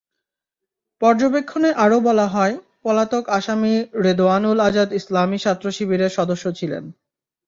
পর্যবেক্ষণে 1.01 1.69
আরও 1.75 1.97
বলা 1.99 2.27
হয়, 2.27 2.55
পলাতক 2.83 3.23
আসামি 3.29 3.73
রেদোয়ানুল 4.03 4.57
আজাদ 4.59 4.89
ইসলামী 4.93 5.37
ছাত্রশিবিরের 5.37 6.11
সদস্য 6.11 6.45
ছিলেন। 6.53 6.83